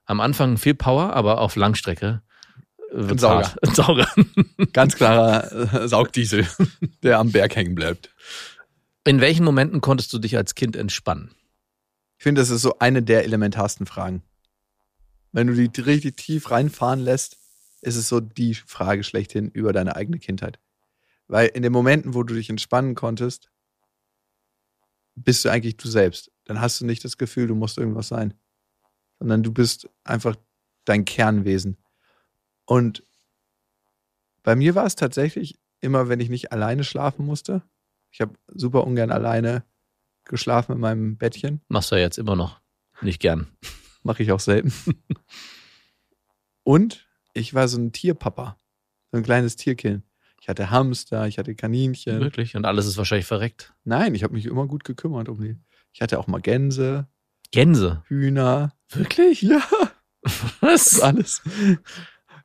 Am 0.05 0.19
Anfang 0.19 0.57
viel 0.57 0.73
Power, 0.73 1.13
aber 1.13 1.39
auf 1.41 1.55
Langstrecke 1.55 2.21
ein 2.93 3.17
Sauger. 3.17 3.53
Ein 3.61 3.73
Sauger. 3.73 4.07
Ganz 4.73 4.95
klarer 4.95 5.73
äh, 5.73 5.87
Saugdiesel, 5.87 6.47
der 7.03 7.19
am 7.19 7.31
Berg 7.31 7.55
hängen 7.55 7.75
bleibt. 7.75 8.13
In 9.05 9.21
welchen 9.21 9.45
Momenten 9.45 9.81
konntest 9.81 10.11
du 10.13 10.19
dich 10.19 10.37
als 10.37 10.55
Kind 10.55 10.75
entspannen? 10.75 11.31
Ich 12.17 12.23
finde, 12.23 12.41
das 12.41 12.49
ist 12.49 12.61
so 12.61 12.77
eine 12.79 13.01
der 13.01 13.23
elementarsten 13.23 13.85
Fragen. 13.85 14.21
Wenn 15.31 15.47
du 15.47 15.55
die 15.55 15.81
richtig 15.81 16.17
tief 16.17 16.51
reinfahren 16.51 16.99
lässt, 16.99 17.37
ist 17.81 17.95
es 17.95 18.09
so 18.09 18.19
die 18.19 18.53
Frage 18.53 19.03
schlechthin 19.03 19.49
über 19.49 19.73
deine 19.73 19.95
eigene 19.95 20.19
Kindheit. 20.19 20.59
Weil 21.27 21.47
in 21.47 21.63
den 21.63 21.71
Momenten, 21.71 22.13
wo 22.13 22.23
du 22.23 22.35
dich 22.35 22.49
entspannen 22.49 22.93
konntest, 22.93 23.50
bist 25.23 25.45
du 25.45 25.49
eigentlich 25.49 25.77
du 25.77 25.87
selbst. 25.87 26.31
Dann 26.45 26.61
hast 26.61 26.81
du 26.81 26.85
nicht 26.85 27.03
das 27.03 27.17
Gefühl, 27.17 27.47
du 27.47 27.55
musst 27.55 27.77
irgendwas 27.77 28.07
sein. 28.07 28.33
Sondern 29.19 29.43
du 29.43 29.51
bist 29.51 29.89
einfach 30.03 30.35
dein 30.85 31.05
Kernwesen. 31.05 31.77
Und 32.65 33.03
bei 34.43 34.55
mir 34.55 34.75
war 34.75 34.85
es 34.85 34.95
tatsächlich 34.95 35.59
immer, 35.79 36.09
wenn 36.09 36.19
ich 36.19 36.29
nicht 36.29 36.51
alleine 36.51 36.83
schlafen 36.83 37.25
musste. 37.25 37.61
Ich 38.11 38.21
habe 38.21 38.33
super 38.47 38.85
ungern 38.85 39.11
alleine 39.11 39.63
geschlafen 40.25 40.73
in 40.73 40.79
meinem 40.79 41.17
Bettchen. 41.17 41.61
Machst 41.67 41.91
du 41.91 41.95
ja 41.95 42.01
jetzt 42.01 42.17
immer 42.17 42.35
noch. 42.35 42.61
Nicht 43.01 43.19
gern. 43.19 43.47
Mache 44.03 44.23
ich 44.23 44.31
auch 44.31 44.39
selten. 44.39 44.73
Und 46.63 47.07
ich 47.33 47.53
war 47.53 47.67
so 47.67 47.77
ein 47.77 47.91
Tierpapa. 47.91 48.57
So 49.11 49.17
ein 49.17 49.23
kleines 49.23 49.55
Tierkind. 49.55 50.03
Ich 50.41 50.49
hatte 50.49 50.71
Hamster, 50.71 51.27
ich 51.27 51.37
hatte 51.37 51.53
Kaninchen. 51.53 52.19
Wirklich? 52.19 52.55
Und 52.55 52.65
alles 52.65 52.87
ist 52.87 52.97
wahrscheinlich 52.97 53.27
verreckt? 53.27 53.75
Nein, 53.83 54.15
ich 54.15 54.23
habe 54.23 54.33
mich 54.33 54.47
immer 54.47 54.65
gut 54.65 54.83
gekümmert 54.83 55.29
um 55.29 55.39
die. 55.39 55.55
Ich 55.93 56.01
hatte 56.01 56.17
auch 56.17 56.25
mal 56.25 56.41
Gänse. 56.41 57.07
Gänse? 57.51 58.01
Hühner. 58.07 58.73
Wirklich? 58.89 59.43
Ja. 59.43 59.61
Was? 60.59 60.99
Alles. 61.01 61.43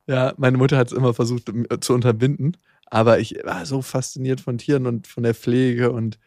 Ja, 0.06 0.34
meine 0.36 0.58
Mutter 0.58 0.76
hat 0.76 0.88
es 0.88 0.92
immer 0.92 1.14
versucht 1.14 1.50
zu 1.80 1.94
unterbinden, 1.94 2.58
aber 2.84 3.18
ich 3.18 3.36
war 3.44 3.64
so 3.64 3.80
fasziniert 3.80 4.42
von 4.42 4.58
Tieren 4.58 4.86
und 4.86 5.06
von 5.06 5.22
der 5.22 5.34
Pflege 5.34 5.90
und 5.90 6.18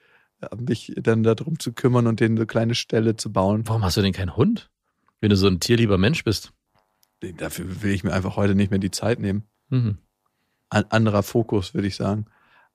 mich 0.57 0.93
dann 0.95 1.21
darum 1.21 1.59
zu 1.59 1.73
kümmern 1.73 2.07
und 2.07 2.19
denen 2.19 2.37
so 2.37 2.47
kleine 2.47 2.73
Ställe 2.73 3.15
zu 3.15 3.31
bauen. 3.31 3.67
Warum 3.67 3.83
hast 3.83 3.95
du 3.95 4.01
denn 4.01 4.13
keinen 4.13 4.35
Hund? 4.35 4.71
Wenn 5.21 5.29
du 5.29 5.35
so 5.35 5.47
ein 5.47 5.59
tierlieber 5.59 5.99
Mensch 5.99 6.23
bist. 6.23 6.51
Dafür 7.37 7.83
will 7.83 7.91
ich 7.91 8.03
mir 8.03 8.13
einfach 8.13 8.37
heute 8.37 8.55
nicht 8.55 8.71
mehr 8.71 8.79
die 8.79 8.91
Zeit 8.91 9.19
nehmen. 9.19 9.43
Mhm. 9.69 9.99
Ein 10.69 10.89
anderer 10.91 11.23
Fokus, 11.23 11.73
würde 11.73 11.87
ich 11.87 11.95
sagen. 11.95 12.25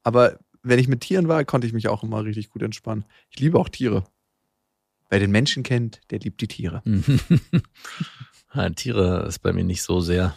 Aber 0.02 0.38
wenn 0.62 0.78
ich 0.78 0.88
mit 0.88 1.02
Tieren 1.02 1.28
war, 1.28 1.44
konnte 1.44 1.66
ich 1.66 1.72
mich 1.72 1.88
auch 1.88 2.02
immer 2.02 2.24
richtig 2.24 2.50
gut 2.50 2.62
entspannen. 2.62 3.04
Ich 3.30 3.38
liebe 3.38 3.58
auch 3.58 3.68
Tiere. 3.68 4.04
Wer 5.10 5.20
den 5.20 5.30
Menschen 5.30 5.62
kennt, 5.62 6.00
der 6.10 6.18
liebt 6.18 6.40
die 6.40 6.48
Tiere. 6.48 6.82
ja, 8.54 8.70
Tiere 8.70 9.26
ist 9.28 9.40
bei 9.40 9.52
mir 9.52 9.64
nicht 9.64 9.82
so 9.82 10.00
sehr. 10.00 10.34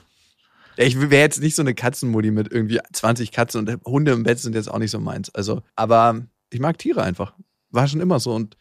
Ich 0.75 0.99
wäre 0.99 1.23
jetzt 1.23 1.41
nicht 1.41 1.55
so 1.55 1.63
eine 1.63 1.73
Katzenmutti 1.73 2.29
mit 2.29 2.51
irgendwie 2.51 2.79
20 2.93 3.31
Katzen 3.31 3.67
und 3.67 3.83
Hunde 3.85 4.11
im 4.11 4.23
Bett 4.23 4.39
sind 4.39 4.53
jetzt 4.53 4.69
auch 4.69 4.77
nicht 4.77 4.91
so 4.91 4.99
meins. 4.99 5.33
Also, 5.33 5.63
aber 5.75 6.21
ich 6.51 6.59
mag 6.59 6.77
Tiere 6.77 7.01
einfach. 7.01 7.33
War 7.71 7.87
schon 7.87 8.01
immer 8.01 8.19
so 8.19 8.35
und 8.35 8.57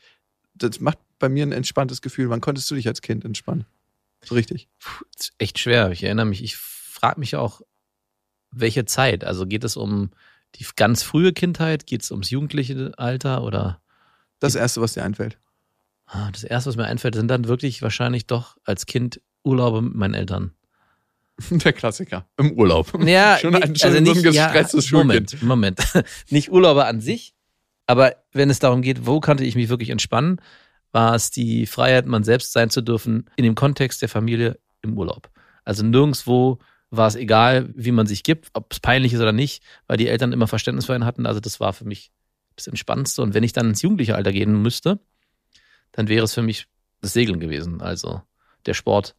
das 0.54 0.80
macht 0.80 0.98
bei 1.18 1.28
mir 1.28 1.44
ein 1.44 1.52
entspanntes 1.52 2.00
Gefühl. 2.00 2.30
Wann 2.30 2.40
konntest 2.40 2.70
du 2.70 2.74
dich 2.74 2.88
als 2.88 3.02
Kind 3.02 3.24
entspannen? 3.24 3.66
So 4.24 4.34
richtig. 4.34 4.68
Puh, 4.78 5.04
echt 5.38 5.58
schwer. 5.58 5.90
Ich 5.90 6.02
erinnere 6.02 6.26
mich, 6.26 6.42
ich 6.42 6.56
frage 6.56 7.20
mich 7.20 7.36
auch, 7.36 7.60
welche 8.60 8.84
Zeit? 8.84 9.24
Also 9.24 9.46
geht 9.46 9.64
es 9.64 9.76
um 9.76 10.10
die 10.54 10.66
ganz 10.76 11.02
frühe 11.02 11.32
Kindheit? 11.32 11.86
Geht 11.86 12.02
es 12.02 12.10
ums 12.10 12.30
jugendliche 12.30 12.92
Alter 12.96 13.42
oder? 13.42 13.80
Das 14.38 14.54
erste, 14.54 14.80
was 14.80 14.94
dir 14.94 15.04
einfällt. 15.04 15.38
Ah, 16.06 16.30
das 16.30 16.44
erste, 16.44 16.70
was 16.70 16.76
mir 16.76 16.86
einfällt, 16.86 17.14
sind 17.14 17.28
dann 17.28 17.48
wirklich 17.48 17.82
wahrscheinlich 17.82 18.26
doch 18.26 18.56
als 18.64 18.86
Kind 18.86 19.20
Urlaube 19.42 19.82
mit 19.82 19.94
meinen 19.94 20.14
Eltern. 20.14 20.52
Der 21.50 21.72
Klassiker. 21.72 22.26
Im 22.36 22.52
Urlaub. 22.52 22.92
Ja, 23.06 23.38
schon 23.38 23.54
ein, 23.54 23.76
schon 23.76 23.90
also 23.90 24.00
nicht, 24.00 24.14
so 24.14 24.20
ein 24.20 24.32
gestresstes 24.34 24.90
ja, 24.90 24.98
Moment, 24.98 25.42
Moment. 25.42 25.80
nicht 26.30 26.50
Urlaube 26.50 26.86
an 26.86 27.00
sich, 27.00 27.34
aber 27.86 28.16
wenn 28.32 28.50
es 28.50 28.58
darum 28.58 28.82
geht, 28.82 29.06
wo 29.06 29.20
konnte 29.20 29.44
ich 29.44 29.54
mich 29.54 29.68
wirklich 29.68 29.90
entspannen, 29.90 30.40
war 30.92 31.14
es 31.14 31.30
die 31.30 31.66
Freiheit, 31.66 32.06
man 32.06 32.24
selbst 32.24 32.52
sein 32.52 32.70
zu 32.70 32.80
dürfen, 32.80 33.28
in 33.36 33.44
dem 33.44 33.54
Kontext 33.54 34.00
der 34.00 34.08
Familie 34.08 34.58
im 34.82 34.96
Urlaub. 34.96 35.28
Also 35.64 35.84
nirgendwo 35.84 36.58
war 36.90 37.08
es 37.08 37.16
egal, 37.16 37.68
wie 37.74 37.92
man 37.92 38.06
sich 38.06 38.22
gibt, 38.22 38.48
ob 38.52 38.72
es 38.72 38.80
peinlich 38.80 39.12
ist 39.12 39.20
oder 39.20 39.32
nicht, 39.32 39.62
weil 39.86 39.96
die 39.96 40.08
Eltern 40.08 40.32
immer 40.32 40.46
Verständnis 40.46 40.86
für 40.86 40.94
einen 40.94 41.04
hatten. 41.04 41.26
Also 41.26 41.40
das 41.40 41.60
war 41.60 41.72
für 41.72 41.84
mich 41.84 42.12
das 42.54 42.66
Entspannendste. 42.66 43.22
Und 43.22 43.34
wenn 43.34 43.42
ich 43.42 43.52
dann 43.52 43.68
ins 43.68 43.82
jugendliche 43.82 44.14
Alter 44.14 44.32
gehen 44.32 44.62
müsste, 44.62 45.00
dann 45.92 46.08
wäre 46.08 46.24
es 46.24 46.34
für 46.34 46.42
mich 46.42 46.66
das 47.00 47.12
Segeln 47.12 47.40
gewesen. 47.40 47.80
Also 47.80 48.22
der 48.66 48.74
Sport 48.74 49.14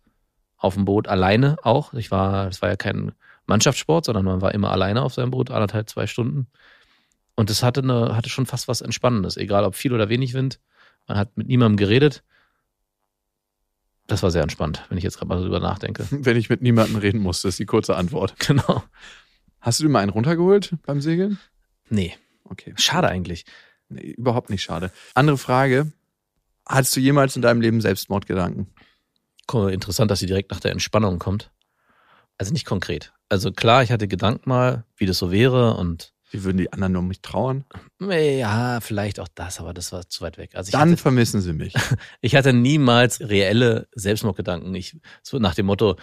auf 0.58 0.74
dem 0.74 0.86
Boot 0.86 1.08
alleine 1.08 1.58
auch. 1.64 1.94
Ich 1.94 2.12
war, 2.12 2.48
es 2.48 2.62
war 2.62 2.70
ja 2.70 2.76
kein 2.76 3.12
Mannschaftssport, 3.46 4.06
sondern 4.06 4.26
man 4.26 4.42
war 4.42 4.54
immer 4.54 4.72
alleine 4.72 5.02
auf 5.04 5.14
seinem 5.14 5.32
Boot, 5.32 5.52
anderthalb, 5.52 5.90
zwei 5.90 6.08
Stunden. 6.08 6.48
Und 7.36 7.50
das 7.50 7.64
hatte, 7.64 7.82
eine, 7.82 8.16
hatte 8.16 8.30
schon 8.30 8.46
fast 8.48 8.68
was 8.68 8.82
Entspannendes, 8.82 9.38
egal 9.38 9.64
ob 9.64 9.76
viel 9.76 9.94
oder 9.94 10.10
wenig 10.10 10.34
Wind. 10.34 10.60
Man 11.08 11.18
hat 11.18 11.38
mit 11.38 11.48
niemandem 11.48 11.78
geredet. 11.78 12.24
Das 14.18 14.24
war 14.24 14.32
sehr 14.32 14.42
entspannt, 14.42 14.84
wenn 14.90 14.98
ich 14.98 15.04
jetzt 15.04 15.20
gerade 15.20 15.30
mal 15.30 15.38
darüber 15.38 15.60
nachdenke. 15.60 16.08
Wenn 16.10 16.38
ich 16.38 16.50
mit 16.50 16.64
niemandem 16.64 16.96
reden 16.96 17.20
musste, 17.20 17.50
ist 17.50 17.60
die 17.60 17.68
kurze 17.68 17.96
Antwort. 17.96 18.34
Genau. 18.48 18.84
Hast 19.60 19.80
du 19.80 19.84
dir 19.84 19.92
mal 19.92 20.00
einen 20.00 20.10
runtergeholt 20.10 20.74
beim 20.88 21.02
Segeln? 21.02 21.38
Nee. 21.90 22.16
Okay. 22.46 22.74
Schade 22.78 23.10
eigentlich. 23.10 23.46
Nee, 23.90 24.16
überhaupt 24.18 24.50
nicht 24.50 24.64
schade. 24.64 24.92
Andere 25.14 25.38
Frage. 25.38 25.92
Hattest 26.68 26.96
du 26.96 27.00
jemals 27.00 27.36
in 27.36 27.44
deinem 27.44 27.62
Leben 27.62 27.80
Selbstmordgedanken? 27.80 28.74
Interessant, 29.54 30.10
dass 30.10 30.18
sie 30.18 30.26
direkt 30.26 30.50
nach 30.50 30.62
der 30.62 30.72
Entspannung 30.72 31.20
kommt. 31.20 31.52
Also 32.40 32.52
nicht 32.54 32.66
konkret. 32.66 33.14
Also 33.30 33.52
klar, 33.52 33.84
ich 33.84 33.92
hatte 33.92 34.08
Gedanken 34.08 34.50
mal, 34.50 34.84
wie 34.96 35.06
das 35.06 35.20
so 35.20 35.32
wäre 35.32 35.76
und 35.76 36.12
wie 36.30 36.44
würden 36.44 36.58
die 36.58 36.72
anderen 36.74 36.96
um 36.98 37.08
mich 37.08 37.22
trauern? 37.22 37.64
Ja, 38.00 38.82
vielleicht 38.82 39.20
auch 39.20 39.30
das, 39.34 39.60
aber 39.60 39.74
das 39.74 39.92
war 39.92 40.08
zu 40.10 40.22
weit 40.22 40.38
weg. 40.38 40.52
Also 40.56 40.72
Dann 40.72 40.92
hatte, 40.92 41.02
vermissen 41.02 41.42
sie 41.42 41.54
mich. 41.54 41.74
ich 42.22 42.36
hatte 42.36 42.54
niemals 42.54 43.22
reelle 43.22 43.88
Selbstmordgedanken. 43.96 44.76
Ich, 44.76 44.98
so 45.24 45.40
nach 45.40 45.56
dem 45.56 45.68
Motto, 45.68 45.96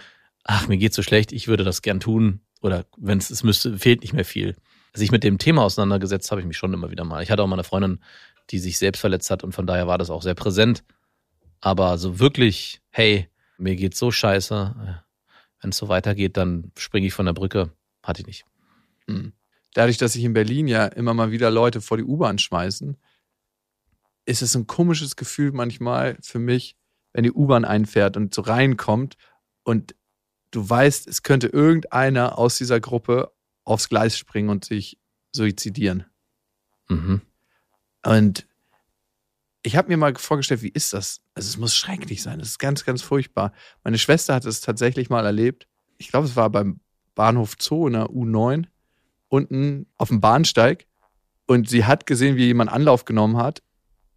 ach, 0.42 0.66
mir 0.66 0.78
geht's 0.78 0.96
so 0.96 1.02
schlecht, 1.02 1.32
ich 1.32 1.46
würde 1.46 1.64
das 1.64 1.82
gern 1.82 2.00
tun. 2.00 2.40
Oder 2.62 2.86
wenn 2.96 3.18
es 3.18 3.42
müsste, 3.42 3.76
fehlt 3.78 4.00
nicht 4.00 4.14
mehr 4.14 4.24
viel. 4.24 4.56
Sich 4.94 5.10
mit 5.10 5.24
dem 5.24 5.38
Thema 5.38 5.62
auseinandergesetzt 5.62 6.30
habe 6.30 6.40
ich 6.40 6.46
mich 6.46 6.56
schon 6.56 6.72
immer 6.72 6.90
wieder 6.90 7.04
mal. 7.04 7.22
Ich 7.22 7.30
hatte 7.30 7.42
auch 7.42 7.46
mal 7.46 7.56
eine 7.56 7.64
Freundin, 7.64 8.00
die 8.50 8.58
sich 8.58 8.78
selbst 8.78 9.00
verletzt 9.00 9.30
hat 9.30 9.44
und 9.44 9.52
von 9.52 9.66
daher 9.66 9.86
war 9.86 9.98
das 9.98 10.08
auch 10.08 10.22
sehr 10.22 10.34
präsent. 10.34 10.84
Aber 11.60 11.98
so 11.98 12.18
wirklich, 12.18 12.80
hey, 12.90 13.28
mir 13.58 13.76
geht's 13.76 13.98
so 13.98 14.10
scheiße, 14.10 15.02
wenn 15.60 15.70
es 15.70 15.76
so 15.76 15.88
weitergeht, 15.88 16.36
dann 16.36 16.72
springe 16.78 17.06
ich 17.06 17.12
von 17.12 17.26
der 17.26 17.32
Brücke, 17.34 17.72
hatte 18.02 18.20
ich 18.22 18.26
nicht. 18.26 18.44
Hm 19.06 19.32
dadurch, 19.74 19.98
dass 19.98 20.14
sich 20.14 20.24
in 20.24 20.32
Berlin 20.32 20.66
ja 20.66 20.86
immer 20.86 21.12
mal 21.12 21.30
wieder 21.30 21.50
Leute 21.50 21.82
vor 21.82 21.98
die 21.98 22.04
U-Bahn 22.04 22.38
schmeißen, 22.38 22.96
ist 24.24 24.42
es 24.42 24.56
ein 24.56 24.66
komisches 24.66 25.16
Gefühl 25.16 25.52
manchmal 25.52 26.16
für 26.22 26.38
mich, 26.38 26.76
wenn 27.12 27.24
die 27.24 27.32
U-Bahn 27.32 27.64
einfährt 27.64 28.16
und 28.16 28.34
so 28.34 28.40
reinkommt 28.42 29.16
und 29.62 29.94
du 30.50 30.68
weißt, 30.68 31.06
es 31.06 31.22
könnte 31.22 31.48
irgendeiner 31.48 32.38
aus 32.38 32.56
dieser 32.56 32.80
Gruppe 32.80 33.32
aufs 33.64 33.88
Gleis 33.88 34.16
springen 34.16 34.48
und 34.48 34.64
sich 34.64 34.98
suizidieren. 35.32 36.06
Mhm. 36.88 37.22
Und 38.04 38.46
ich 39.62 39.76
habe 39.76 39.88
mir 39.88 39.96
mal 39.96 40.14
vorgestellt, 40.14 40.62
wie 40.62 40.68
ist 40.68 40.92
das? 40.92 41.22
Also 41.34 41.48
es 41.48 41.56
muss 41.56 41.74
schrecklich 41.74 42.22
sein. 42.22 42.38
Das 42.38 42.48
ist 42.48 42.58
ganz, 42.58 42.84
ganz 42.84 43.02
furchtbar. 43.02 43.52
Meine 43.82 43.98
Schwester 43.98 44.34
hat 44.34 44.44
es 44.44 44.60
tatsächlich 44.60 45.08
mal 45.08 45.24
erlebt. 45.24 45.66
Ich 45.96 46.08
glaube, 46.08 46.26
es 46.26 46.36
war 46.36 46.50
beim 46.50 46.80
Bahnhof 47.14 47.54
Zoo 47.58 47.86
in 47.86 47.94
der 47.94 48.06
U9 48.06 48.66
unten 49.34 49.86
auf 49.98 50.08
dem 50.08 50.20
Bahnsteig. 50.20 50.86
Und 51.46 51.68
sie 51.68 51.84
hat 51.84 52.06
gesehen, 52.06 52.36
wie 52.36 52.46
jemand 52.46 52.70
Anlauf 52.70 53.04
genommen 53.04 53.36
hat 53.36 53.62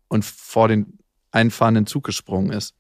und 0.08 0.24
vor 0.24 0.68
den 0.68 1.00
einfahrenden 1.32 1.86
Zug 1.86 2.06
gesprungen 2.06 2.52
ist. 2.52 2.76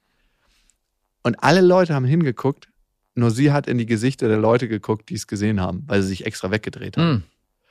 Und 1.24 1.36
alle 1.44 1.62
Leute 1.62 1.94
haben 1.94 2.06
hingeguckt, 2.06 2.70
nur 3.16 3.32
sie 3.32 3.52
hat 3.52 3.68
in 3.68 3.78
die 3.78 3.86
Gesichter 3.86 4.28
der 4.28 4.38
Leute 4.38 4.68
geguckt, 4.68 5.10
die 5.10 5.16
es 5.16 5.28
gesehen 5.28 5.60
haben, 5.60 5.84
weil 5.88 6.02
sie 6.02 6.10
sich 6.10 6.26
extra 6.26 6.52
weggedreht 6.52 6.96
haben. 6.96 7.10
Mhm. 7.10 7.24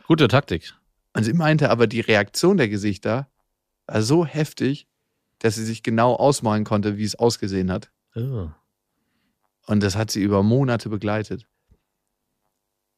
Gute 0.07 0.29
Taktik. 0.29 0.75
Und 1.15 1.23
sie 1.23 1.33
meinte 1.33 1.71
aber, 1.71 1.87
die 1.87 2.01
Reaktion 2.01 2.59
der 2.59 2.69
Gesichter 2.69 3.31
war 3.87 4.03
so 4.03 4.27
heftig, 4.27 4.87
dass 5.39 5.55
sie 5.55 5.65
sich 5.65 5.83
genau 5.83 6.15
ausmalen 6.15 6.65
konnte, 6.65 6.99
wie 6.99 7.05
es 7.05 7.15
ausgesehen 7.15 7.71
hat. 7.71 7.91
Oh. 8.15 8.49
Und 9.67 9.83
das 9.83 9.97
hat 9.97 10.11
sie 10.11 10.23
über 10.23 10.43
Monate 10.43 10.89
begleitet. 10.89 11.47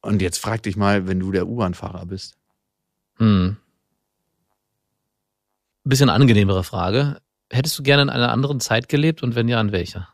Und 0.00 0.22
jetzt 0.22 0.38
frag 0.38 0.62
dich 0.62 0.76
mal, 0.76 1.06
wenn 1.06 1.20
du 1.20 1.32
der 1.32 1.48
U-Bahn-Fahrer 1.48 2.06
bist. 2.06 2.36
Hm. 3.16 3.56
Bisschen 5.84 6.10
angenehmere 6.10 6.64
Frage. 6.64 7.20
Hättest 7.50 7.78
du 7.78 7.82
gerne 7.82 8.02
in 8.02 8.10
einer 8.10 8.30
anderen 8.30 8.60
Zeit 8.60 8.88
gelebt 8.88 9.22
und 9.22 9.34
wenn 9.34 9.48
ja, 9.48 9.60
in 9.60 9.72
welcher? 9.72 10.08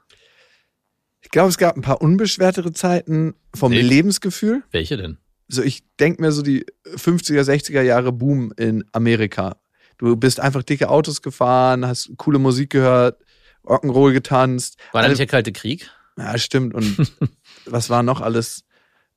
Ich 1.20 1.30
glaube, 1.30 1.48
es 1.48 1.58
gab 1.58 1.76
ein 1.76 1.82
paar 1.82 2.00
unbeschwertere 2.00 2.72
Zeiten 2.72 3.34
vom 3.54 3.72
Nee. 3.72 3.80
Lebensgefühl. 3.80 4.62
Welche 4.70 4.96
denn? 4.96 5.18
So, 5.48 5.62
ich 5.62 5.82
denke 5.98 6.22
mir 6.22 6.32
so 6.32 6.42
die 6.42 6.64
50er, 6.86 7.42
60er 7.42 7.82
Jahre 7.82 8.12
Boom 8.12 8.52
in 8.56 8.84
Amerika. 8.92 9.56
Du 9.98 10.16
bist 10.16 10.40
einfach 10.40 10.62
dicke 10.62 10.88
Autos 10.88 11.22
gefahren, 11.22 11.86
hast 11.86 12.10
coole 12.16 12.38
Musik 12.38 12.70
gehört, 12.70 13.20
Rock'n'Roll 13.64 14.12
getanzt. 14.12 14.78
War 14.92 15.02
da 15.02 15.08
nicht 15.08 15.18
der 15.18 15.26
Kalte 15.26 15.52
Krieg? 15.52 15.90
Ja, 16.16 16.38
stimmt. 16.38 16.74
Und 16.74 17.12
was 17.66 17.90
war 17.90 18.02
noch 18.02 18.20
alles? 18.20 18.63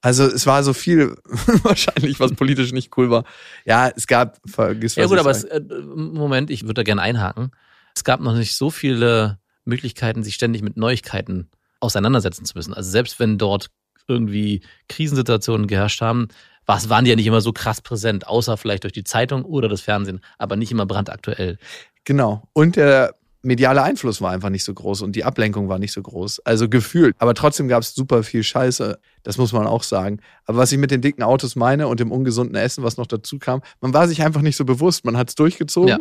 Also 0.01 0.25
es 0.25 0.46
war 0.46 0.63
so 0.63 0.74
viel 0.74 1.18
wahrscheinlich, 1.63 2.20
was 2.20 2.34
politisch 2.34 2.72
nicht 2.72 2.96
cool 2.98 3.10
war. 3.10 3.24
Ja, 3.66 3.89
es 3.89 4.08
gab, 4.08 4.38
vergiss 4.46 4.96
Ja 4.96 5.08
gut, 5.08 5.18
aber 5.18 5.32
es, 5.32 5.44
äh, 5.44 5.62
Moment, 5.62 6.50
ich 6.50 6.63
würde 6.63 6.75
da 6.75 6.84
gerne 6.84 7.01
einhaken. 7.01 7.51
Es 7.96 8.04
gab 8.04 8.20
noch 8.20 8.36
nicht 8.36 8.56
so 8.56 8.70
viele 8.70 9.39
Möglichkeiten, 9.66 10.24
sich 10.24 10.36
ständig 10.36 10.62
mit 10.62 10.77
Neuigkeiten 10.77 11.50
auseinandersetzen 11.80 12.46
zu 12.46 12.56
müssen. 12.56 12.74
Also 12.74 12.89
selbst 12.89 13.20
wenn 13.20 13.38
dort 13.38 13.70
irgendwie 14.08 14.62
Krisensituationen 14.88 15.68
geherrscht 15.68 16.01
haben, 16.01 16.27
was 16.66 16.89
waren 16.89 17.06
die 17.06 17.10
ja 17.10 17.16
nicht 17.16 17.27
immer 17.27 17.42
so 17.42 17.54
krass 17.54 17.82
präsent, 17.82 18.27
außer 18.27 18.58
vielleicht 18.58 18.84
durch 18.84 18.94
die 18.94 19.04
Zeitung 19.04 19.44
oder 19.46 19.70
das 19.70 19.82
Fernsehen, 19.82 20.22
aber 20.38 20.56
nicht 20.56 20.72
immer 20.72 20.86
brandaktuell. 20.86 21.58
Genau. 22.04 22.48
Und 22.54 22.75
der 22.75 23.16
mediale 23.41 23.84
Einfluss 23.84 24.22
war 24.22 24.32
einfach 24.32 24.50
nicht 24.50 24.63
so 24.63 24.74
groß 24.74 25.01
und 25.01 25.15
die 25.15 25.24
Ablenkung 25.24 25.70
war 25.70 25.79
nicht 25.79 25.94
so 25.94 26.01
groß. 26.01 26.39
Also 26.39 26.70
gefühlt. 26.70 27.15
Aber 27.20 27.34
trotzdem 27.34 27.67
gab 27.67 27.84
es 27.84 27.94
super 27.94 28.24
viel 28.24 28.44
Scheiße. 28.44 29.00
Das 29.24 29.38
muss 29.38 29.53
man 29.53 29.67
auch 29.67 29.84
sagen. 29.84 30.20
Aber 30.46 30.58
was 30.58 30.72
ich 30.72 30.77
mit 30.77 30.91
den 30.91 31.01
dicken 31.01 31.24
Autos 31.24 31.56
meine 31.56 31.88
und 31.88 32.00
dem 32.00 32.12
ungesunden 32.12 32.56
Essen, 32.56 32.84
was 32.84 32.98
noch 32.98 33.08
dazu 33.08 33.39
kam, 33.39 33.62
man 33.82 33.94
war 33.94 34.08
sich 34.08 34.24
einfach 34.24 34.41
nicht 34.41 34.58
so 34.58 34.65
bewusst. 34.65 35.06
Man 35.06 35.17
hat 35.17 35.29
es 35.29 35.36
durchgezogen. 35.36 35.89
Ja. 35.89 36.00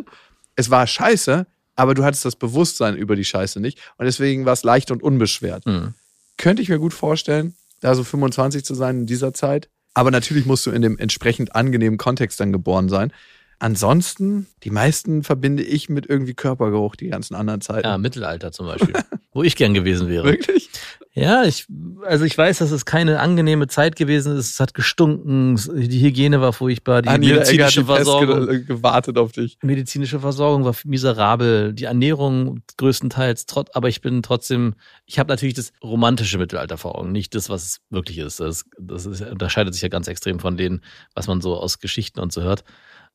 Es 0.55 0.69
war 0.69 0.87
scheiße, 0.87 1.45
aber 1.75 1.93
du 1.93 2.03
hattest 2.03 2.25
das 2.25 2.35
Bewusstsein 2.35 2.95
über 2.95 3.15
die 3.15 3.25
Scheiße 3.25 3.59
nicht. 3.59 3.79
Und 3.97 4.05
deswegen 4.05 4.45
war 4.45 4.53
es 4.53 4.63
leicht 4.63 4.91
und 4.91 5.03
unbeschwert. 5.03 5.65
Hm. 5.65 5.93
Könnte 6.37 6.61
ich 6.61 6.69
mir 6.69 6.79
gut 6.79 6.93
vorstellen, 6.93 7.55
da 7.79 7.95
so 7.95 8.03
25 8.03 8.65
zu 8.65 8.73
sein 8.73 9.01
in 9.01 9.05
dieser 9.05 9.33
Zeit. 9.33 9.69
Aber 9.93 10.11
natürlich 10.11 10.45
musst 10.45 10.65
du 10.65 10.71
in 10.71 10.81
dem 10.81 10.97
entsprechend 10.97 11.55
angenehmen 11.55 11.97
Kontext 11.97 12.39
dann 12.39 12.51
geboren 12.51 12.89
sein. 12.89 13.11
Ansonsten, 13.59 14.47
die 14.63 14.69
meisten 14.69 15.23
verbinde 15.23 15.63
ich 15.63 15.89
mit 15.89 16.05
irgendwie 16.07 16.33
Körpergeruch, 16.35 16.95
die 16.95 17.07
ganzen 17.07 17.33
anderen 17.35 17.61
Zeiten. 17.61 17.87
Ja, 17.87 17.97
Mittelalter 17.97 18.51
zum 18.51 18.67
Beispiel, 18.67 18.93
wo 19.33 19.41
ich 19.43 19.55
gern 19.55 19.73
gewesen 19.73 20.07
wäre. 20.07 20.25
Wirklich? 20.25 20.69
Ja, 21.13 21.43
ich, 21.45 21.65
also 22.05 22.25
ich 22.25 22.37
weiß, 22.37 22.59
dass 22.59 22.69
es 22.69 22.85
keine 22.85 23.19
angenehme 23.19 23.65
Zeit 23.67 23.95
gewesen 23.95 24.37
ist. 24.37 24.51
Es 24.51 24.59
hat 24.59 24.75
gestunken, 24.75 25.55
es- 25.55 25.67
die 25.73 25.99
Hygiene 25.99 26.39
war 26.41 26.53
furchtbar, 26.53 27.01
die 27.01 27.09
An 27.09 27.19
medizinische 27.21 27.85
Versorgung, 27.85 28.45
ge 28.45 28.63
gewartet 28.65 29.17
auf 29.17 29.31
dich. 29.31 29.57
medizinische 29.63 30.19
Versorgung 30.19 30.63
war 30.63 30.75
miserabel, 30.85 31.73
die 31.73 31.85
Ernährung 31.85 32.61
größtenteils, 32.77 33.47
trot, 33.47 33.69
aber 33.73 33.89
ich 33.89 34.01
bin 34.01 34.21
trotzdem, 34.21 34.75
ich 35.07 35.17
habe 35.17 35.29
natürlich 35.29 35.55
das 35.55 35.71
romantische 35.83 36.37
Mittelalter 36.37 36.77
vor 36.77 36.95
Augen, 36.99 37.11
nicht 37.11 37.33
das, 37.33 37.49
was 37.49 37.63
es 37.63 37.79
wirklich 37.89 38.19
ist. 38.19 38.39
Das, 38.39 38.65
das 38.79 39.07
ist, 39.07 39.21
unterscheidet 39.23 39.73
sich 39.73 39.81
ja 39.81 39.89
ganz 39.89 40.07
extrem 40.07 40.39
von 40.39 40.55
denen, 40.55 40.81
was 41.15 41.25
man 41.25 41.41
so 41.41 41.55
aus 41.57 41.79
Geschichten 41.79 42.19
und 42.19 42.31
so 42.31 42.43
hört. 42.43 42.63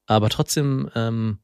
Aber 0.06 0.28
trotzdem 0.28 0.90
ähm, 0.94 1.38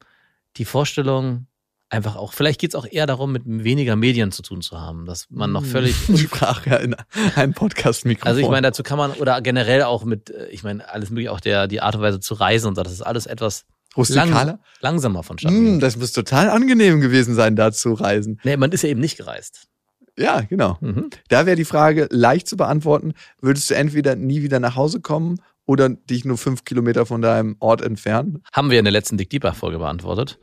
die 0.57 0.65
Vorstellung, 0.65 1.47
einfach 1.91 2.17
auch, 2.17 2.33
vielleicht 2.33 2.61
geht's 2.61 2.75
auch 2.75 2.87
eher 2.89 3.07
darum, 3.07 3.33
mit 3.33 3.43
weniger 3.47 3.97
Medien 3.97 4.33
zu 4.33 4.43
tun 4.43 4.61
zu 4.61 4.79
haben, 4.79 5.07
dass 5.07 5.27
man 5.31 5.53
noch 5.53 5.65
völlig 5.65 5.97
Ich 6.09 6.23
sprach 6.23 6.67
ja 6.67 6.77
in 6.77 6.95
einem 7.37 7.55
Podcast-Mikrofon. 7.55 8.29
also 8.29 8.41
ich 8.41 8.49
meine, 8.49 8.67
dazu 8.67 8.83
kann 8.83 8.99
man, 8.99 9.13
oder 9.13 9.41
generell 9.41 9.83
auch 9.83 10.05
mit, 10.05 10.31
äh, 10.31 10.49
ich 10.49 10.63
meine, 10.63 10.89
alles 10.89 11.11
mögliche, 11.11 11.33
auch 11.33 11.41
der, 11.41 11.67
die 11.67 11.81
Art 11.81 11.95
und 11.95 12.03
Weise 12.03 12.21
zu 12.21 12.35
reisen 12.35 12.69
und 12.69 12.75
so, 12.75 12.83
das 12.83 12.93
ist 12.93 13.03
alles 13.03 13.27
etwas 13.27 13.65
Rustikaler? 13.97 14.61
langsamer 14.81 15.23
vonstatten. 15.23 15.77
Mm, 15.77 15.81
das 15.81 15.97
muss 15.97 16.13
total 16.13 16.51
angenehm 16.51 17.01
gewesen 17.01 17.35
sein, 17.35 17.57
da 17.57 17.73
zu 17.73 17.95
reisen. 17.95 18.39
Nee, 18.45 18.57
man 18.57 18.71
ist 18.71 18.83
ja 18.83 18.91
eben 18.91 19.01
nicht 19.01 19.17
gereist. 19.17 19.69
Ja, 20.17 20.41
genau. 20.41 20.77
Mhm. 20.81 21.11
Da 21.29 21.47
wäre 21.47 21.57
die 21.57 21.65
Frage 21.65 22.09
leicht 22.11 22.49
zu 22.49 22.57
beantworten. 22.57 23.15
Würdest 23.41 23.71
du 23.71 23.75
entweder 23.75 24.17
nie 24.17 24.43
wieder 24.43 24.61
nach 24.61 24.75
Hause 24.75 25.01
kommen 25.01 25.41
oder 25.69 25.91
dich 25.91 26.25
nur 26.25 26.39
fünf 26.39 26.65
Kilometer 26.65 27.05
von 27.05 27.21
deinem 27.21 27.57
Ort 27.61 27.83
entfernen? 27.83 28.43
Haben 28.53 28.71
wir 28.71 28.79
in 28.79 28.87
der 28.87 28.93
letzten 28.93 29.19
Dick 29.19 29.29
Deeper 29.29 29.53
Folge 29.53 29.79
beantwortet. 29.79 30.39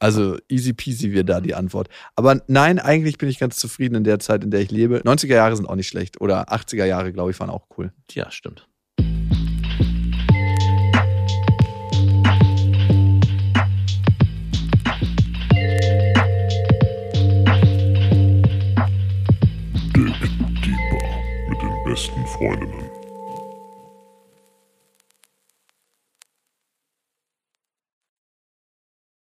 Also 0.00 0.36
easy 0.48 0.72
peasy 0.72 1.12
wäre 1.12 1.24
da 1.24 1.40
die 1.40 1.54
Antwort. 1.54 1.88
Aber 2.16 2.42
nein, 2.48 2.80
eigentlich 2.80 3.16
bin 3.16 3.28
ich 3.28 3.38
ganz 3.38 3.56
zufrieden 3.56 3.94
in 3.94 4.04
der 4.04 4.18
Zeit, 4.18 4.42
in 4.42 4.50
der 4.50 4.60
ich 4.60 4.72
lebe. 4.72 4.98
90er 4.98 5.34
Jahre 5.34 5.54
sind 5.54 5.66
auch 5.66 5.76
nicht 5.76 5.86
schlecht. 5.86 6.20
Oder 6.20 6.52
80er 6.52 6.84
Jahre, 6.84 7.12
glaube 7.12 7.30
ich, 7.30 7.38
waren 7.38 7.50
auch 7.50 7.68
cool. 7.78 7.92
Ja, 8.10 8.32
stimmt. 8.32 8.68
Dick 19.94 20.32
Deeper 20.64 21.48
mit 21.48 21.62
den 21.62 21.84
besten 21.84 22.26
Freundinnen. 22.26 22.83